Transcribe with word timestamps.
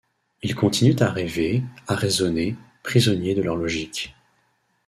Ils 0.41 0.55
continuent 0.55 0.99
à 0.99 1.11
rêver, 1.11 1.61
à 1.87 1.93
raisonner, 1.93 2.55
prisonniers 2.81 3.35
de 3.35 3.43
leurs 3.43 3.55
logiques. 3.55 4.15